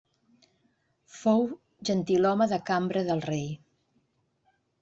Fou 1.17 1.43
gentilhome 1.91 2.49
de 2.55 2.61
cambra 2.71 3.07
del 3.11 3.25
rei. 3.29 3.47